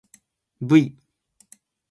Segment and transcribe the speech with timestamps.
[0.67, 0.79] ｖ